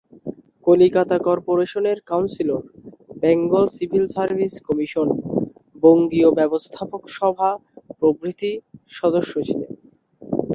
কলিকাতা 0.67 1.17
কর্পোরেশনের 1.27 1.97
councillor, 2.07 2.63
Bengal 3.21 3.65
civil 3.75 4.05
service 4.07 4.53
commission, 4.67 5.07
বঙ্গীয় 5.83 6.29
ব্যবস্থাপক 6.39 7.01
সভা 7.17 7.49
প্রভৃতির 7.99 8.57
সদস্য 8.91 9.33
ছিলেন। 9.47 9.71